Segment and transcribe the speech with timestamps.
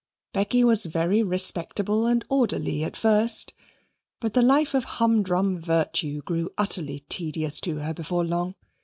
[0.33, 3.53] Becky was very respectable and orderly at first,
[4.19, 8.55] but the life of humdrum virtue grew utterly tedious to her before long.